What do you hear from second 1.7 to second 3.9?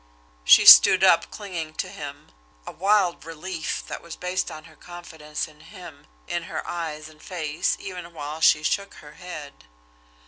to him; a wild relief,